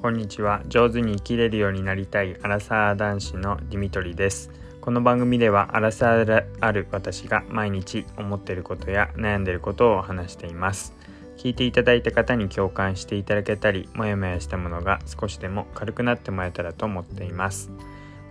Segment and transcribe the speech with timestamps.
[0.00, 0.62] こんにちは。
[0.66, 4.50] 上手に生きれるようになりたいアラサー男子のディミトリです。
[4.80, 10.94] この番組ではアラサーである私が毎日思っていることや悩んでいることを話しています。
[11.36, 17.70] 聞いていただいた方に共感していただけたりもやもやしたものが少しでも軽くなってもらえたらと思っています。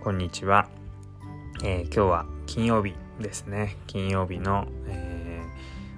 [0.02, 0.68] こんにちは、
[1.62, 3.76] えー、今日は金曜日ですね。
[3.86, 5.40] 金曜日の、え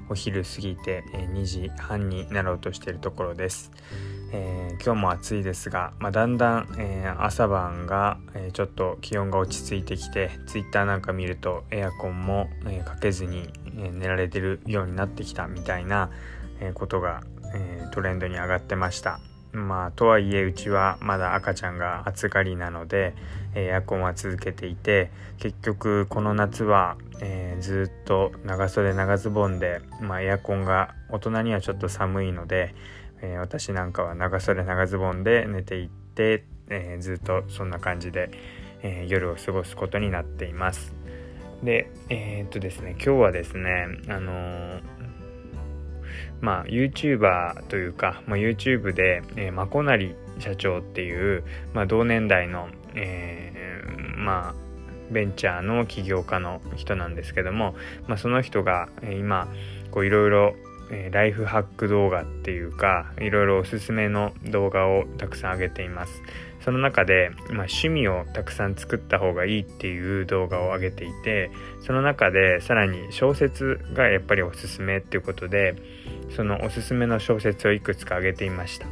[0.07, 1.03] ー、お昼過ぎて
[1.33, 3.73] 2時半になろうとしているところです。
[4.35, 16.11] えー、今日も暑いですが、まあ、だんだん、えー、朝晩が、えー、ちょっと気温が落ち着いてきてツイッターなんか見るとエアコンも、えかけずに、え寝られてるようになってきたみたいな、
[16.61, 17.23] えことが、
[17.55, 19.21] えトレンドに上がってました。
[19.53, 23.15] まあとはいえうちはまだ赤ちゃんが暑がりなので
[23.55, 32.75] エアコンは続けていて結局この夏は、えー、ずっと長袖長ズボンで、まあ、エアコンが大人にはちょっと寒いので、
[33.23, 38.31] えー、私なんかは長袖長ズボンで寝ていって、えー、ずっとそんな感じで、
[38.83, 40.95] えー、夜を過ごすことになっています。
[41.63, 44.81] で、え、っとですね、今日はですね、あの
[46.41, 53.53] まあ YouTuber というか、まあ、YouTube で、えー、まこなり社長っていう、まあ、同年代の、え、
[54.17, 54.63] まあ
[55.13, 57.77] ベンチャーの起業家の人なんですけども、
[58.09, 59.47] まあ、その人が今
[59.91, 60.55] こういろいろ
[60.93, 66.23] えライフハック動画っていうかいろいろおすすめの動画をたくさん上げています。
[66.61, 75.75] その中で、まあ、趣味をたくさん作った方がいいっていう動画を上げていてその中でさらに小説がやっぱりおすすめっていうことで
[76.37, 78.87] そのおすすめの小説をいくつか上げていました。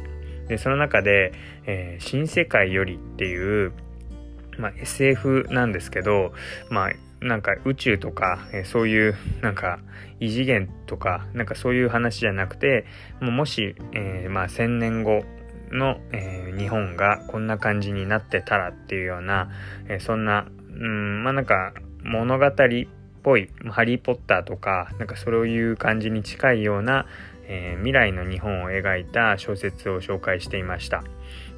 [0.47, 1.31] でその中で、
[1.65, 3.71] えー、新世界より」っていう、
[4.57, 6.33] まあ、SF なんですけど、
[6.69, 6.91] まあ、
[7.25, 9.79] なんか宇宙とか、え、そういうなんか
[10.19, 12.85] 異次元とかなんかそういう話じゃなくて
[13.19, 15.23] もし、えー、まあ1000年後
[15.71, 19.49] の、えー、日本がこんな感じになってたらっていうような、
[19.87, 22.53] えそんな、うん、まあなんか物語っ
[23.23, 27.05] ぽい、ハリー・ポッターとか、なんかそういう感じに近いような、
[27.47, 31.03] え未来の日本を描いた小説を紹介していました。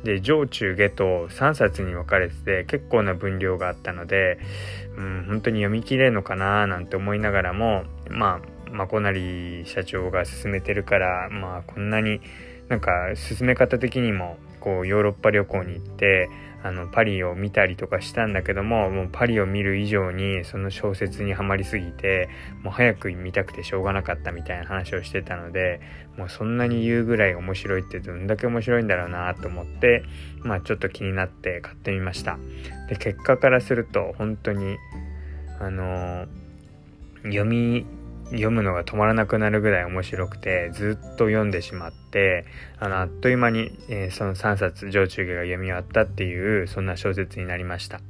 [0.04, 4.38] で上中下と3冊に分かれてて結構な分量があったので、
[4.98, 12.20] うん、本当に読み切れるのかななんて思いながらもまあまこなり社長が進めてるからまあこんなに
[12.68, 16.30] なんか進め方的にもこうヨーロッパ旅行に行って
[16.64, 22.30] あのパリを見たりとかしたんだけどももうパリを見る以上にその小説にはまりすぎて
[22.64, 25.82] もう早く見たくてしょうがなかったみたいな話をしてたので
[26.18, 30.04] もうそんなに言うぐらい面白いってどんだけ面白いんだろうなと思って
[30.44, 32.38] まあちょっと気になって買ってみました。
[32.88, 34.78] で結果からすると本当に
[35.60, 36.28] あの、
[37.24, 37.86] 読み
[38.32, 42.46] 読むのが止まらなくなるぐらい面白くてずっと読んでしまって
[42.80, 48.02] あのあっという間に、えー、その3冊上中下が読み終わったっていうそんな小説になりました。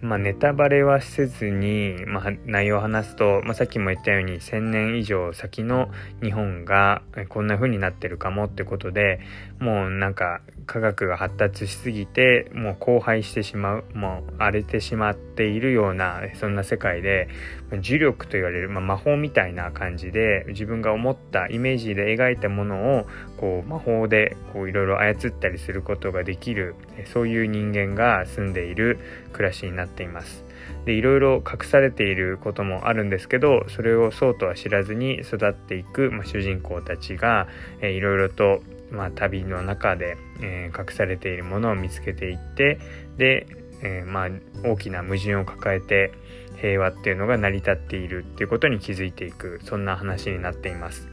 [0.00, 5.88] まあ、ネタバレはせずに、まあ、内容を話すと、まあ、さっきも言ったように1000年以上先の
[6.22, 9.20] 日本がこんな風になってるかもってことで
[9.58, 17.28] もうなんか科学が発達しすぎてもう荒廃してしまうもう荒れてしまっているようなそんな世界で
[17.70, 23.06] 呪力と言われる、まあ、魔法みたいな感じで自分が思ったイメージで描いたものを
[23.38, 26.76] こう魔法でいろいろ操ったりすることができる
[27.12, 28.98] そういう人間が住んでいる
[29.32, 30.44] 暮らしになっています。
[30.84, 37.46] でいろいろ隠されていることもあるんですけどそれをそうとは知らずに育っていく、まあ、主人公たちが、
[37.80, 42.78] えー、いろいろと、まあ、旅の中で、えー、隠されているものを見つけていって
[43.16, 43.46] で、
[43.82, 44.28] えー、まあ、
[44.64, 46.12] 大きな矛盾を抱えて
[46.60, 51.08] 平和っていうのが成り立っているっていうことに気づいていくそんな話になっています。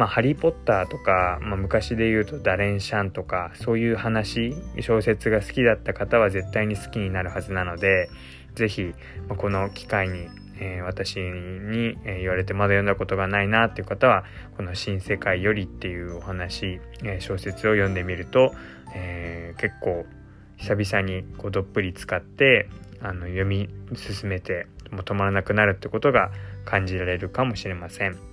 [0.00, 8.08] まあ、ハリー・ポッターとか、まあ、昔で言うとダレン・シャンとかそういう話小説が好きだった方は絶対に好きになるはずなので
[8.54, 8.94] 是非、
[9.28, 10.26] ま、この機会に、
[10.58, 14.24] えー、私に、え言われてまだ読んだことがないなっていう方は
[14.56, 18.54] この「新世界より」っていうお話、え、小説を読んでみると、
[18.94, 20.06] えー、結構
[20.56, 22.70] 久々にこうどっぷり使って
[23.02, 26.30] あの読み進めてもう止まらなくなるってことが
[26.64, 28.30] 感じられるかもしれません。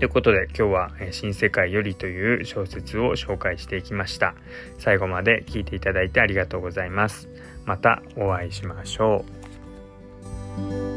[0.00, 4.34] ということで今日は「新世界より」という小説を紹介していきました。
[4.78, 7.28] 最後まで聞いていただいてありがとうございます。
[7.66, 9.26] またお会いしましょ
[10.88, 10.89] う。